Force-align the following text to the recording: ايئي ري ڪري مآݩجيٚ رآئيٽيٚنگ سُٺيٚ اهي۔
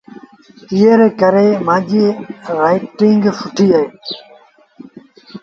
ايئي 0.73 0.91
ري 0.99 1.09
ڪري 1.21 1.47
مآݩجيٚ 1.65 2.19
رآئيٽيٚنگ 2.57 3.23
سُٺيٚ 3.39 3.73
اهي۔ 3.77 3.85